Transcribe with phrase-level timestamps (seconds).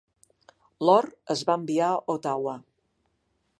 [0.87, 2.57] L'or es va enviar a Ottawa.